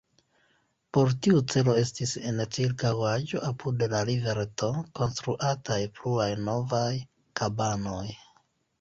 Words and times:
Por 0.97 1.11
tiu 1.25 1.41
celo 1.53 1.75
estis 1.81 2.13
en 2.31 2.41
ĉirkaŭaĵo, 2.57 3.43
apud 3.51 3.87
la 3.93 4.01
rivereto, 4.11 4.73
konstruataj 5.03 5.81
pluaj 6.01 6.31
novaj 6.53 6.91
kabanoj. 7.43 8.05